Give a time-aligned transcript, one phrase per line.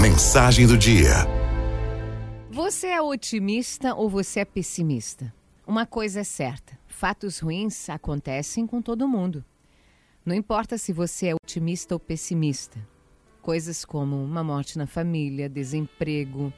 [0.00, 1.26] Mensagem do dia.
[2.50, 5.32] Você é otimista ou você é pessimista?
[5.66, 9.44] Uma coisa é certa: fatos ruins acontecem com todo mundo.
[10.24, 12.78] Não importa se você é otimista ou pessimista.
[13.40, 16.52] Coisas como uma morte na família, desemprego,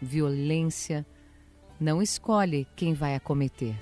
[0.00, 1.06] violência,
[1.78, 3.74] não escolhe quem vai acometer.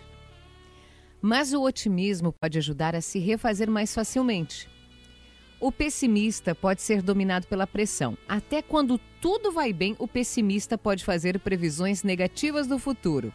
[1.20, 4.68] Mas o otimismo pode ajudar a se refazer mais facilmente.
[5.60, 8.16] O pessimista pode ser dominado pela pressão.
[8.28, 13.32] Até quando tudo vai bem, o pessimista pode fazer previsões negativas do futuro.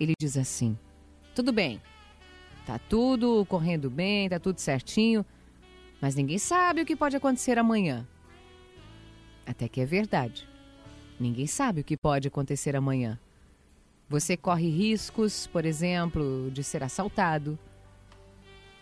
[0.00, 0.78] Ele diz assim:
[1.34, 1.80] tudo bem,
[2.66, 5.26] tá tudo correndo bem, tá tudo certinho,
[6.00, 8.06] mas ninguém sabe o que pode acontecer amanhã.
[9.46, 10.48] Até que é verdade.
[11.20, 13.18] Ninguém sabe o que pode acontecer amanhã.
[14.08, 17.58] Você corre riscos, por exemplo, de ser assaltado,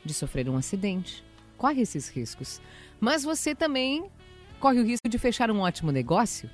[0.05, 1.23] de sofrer um acidente.
[1.60, 2.59] Corre esses riscos.
[2.98, 4.10] Mas você também
[4.59, 6.48] corre o risco de fechar um ótimo negócio?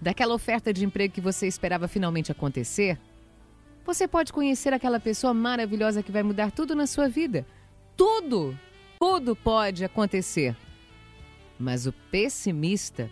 [0.00, 2.98] Daquela oferta de emprego que você esperava finalmente acontecer?
[3.84, 7.46] Você pode conhecer aquela pessoa maravilhosa que vai mudar tudo na sua vida.
[7.94, 8.58] Tudo!
[8.98, 10.56] Tudo pode acontecer.
[11.58, 13.10] Mas o pessimista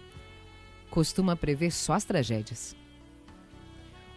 [0.88, 2.74] costuma prever só as tragédias.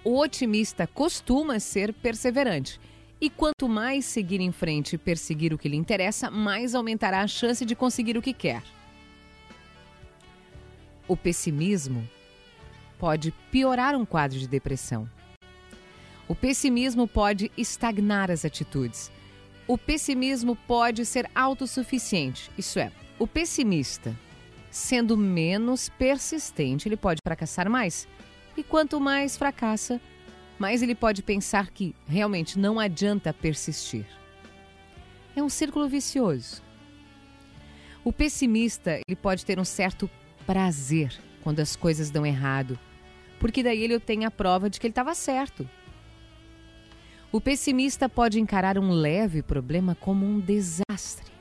[0.02, 2.80] O otimista costuma ser perseverante.
[3.20, 7.28] E quanto mais seguir em frente e perseguir o que lhe interessa, mais aumentará a
[7.28, 8.62] chance de conseguir o que quer.
[11.08, 12.08] O pessimismo
[13.00, 15.09] pode piorar um quadro de depressão.
[16.28, 19.09] O pessimismo pode estagnar as atitudes.
[19.66, 24.16] O pessimismo pode ser autossuficiente, isso é, o pessimista,
[24.70, 28.08] sendo menos persistente, ele pode fracassar mais
[28.56, 30.00] e quanto mais fracassa,
[30.59, 34.05] mais ele pode pensar que realmente não adianta persistir.
[35.36, 36.63] É um círculo vicioso.
[38.03, 40.09] O pessimista, ele pode ter um certo
[40.45, 41.13] prazer
[41.44, 42.80] quando as coisas dão errado,
[43.39, 45.69] porque daí ele obtém a prova de que ele estava certo.
[47.31, 51.31] O pessimista pode encarar um leve problema como um desastre.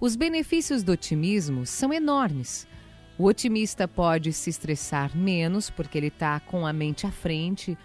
[0.00, 2.68] Os benefícios do otimismo são enormes,
[3.16, 7.78] o otimista pode se estressar menos porque ele está com a mente à frente,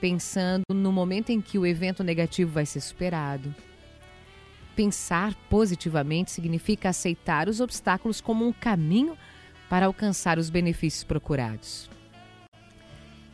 [0.00, 3.54] pensando no momento em que o evento negativo vai ser superado.
[4.74, 9.16] Pensar positivamente significa aceitar os obstáculos como um caminho
[9.68, 11.90] para alcançar os benefícios procurados.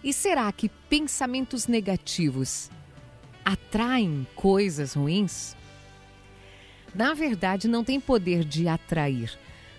[0.02, 2.70] E será que pensamentos negativos
[3.44, 5.54] atraem coisas ruins?
[6.92, 9.38] Na verdade, não tem poder de atrair,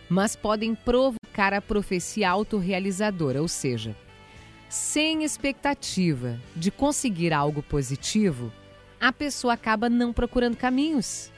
[0.09, 3.95] mas podem provocar cara a profecia autorrealizadora, ou seja,
[4.69, 8.51] sem expectativa de conseguir algo positivo,
[8.99, 11.31] a pessoa acaba não procurando caminhos.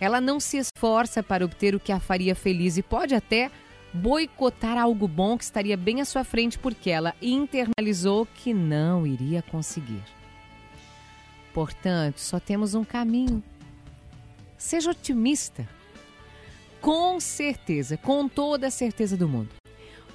[0.00, 3.50] Ela não se esforça para obter o que a faria feliz e pode até
[3.92, 9.42] boicotar algo bom que estaria bem à sua frente porque ela internalizou que não iria
[9.42, 10.02] conseguir.
[11.52, 13.42] Portanto, só temos um caminho.
[14.56, 15.68] Seja otimista
[16.80, 19.50] com certeza, com toda a certeza do mundo,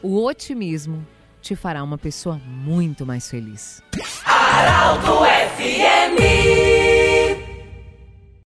[0.02, 1.06] o otimismo
[1.42, 3.82] te fará uma pessoa muito mais feliz.
[5.24, 6.75] FMI